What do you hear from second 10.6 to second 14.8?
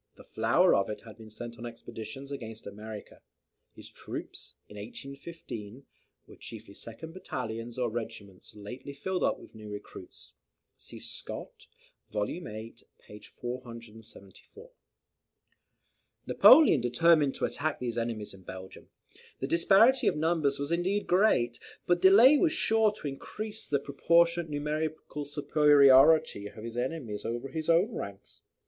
See Scott, vol viii. p. 474.]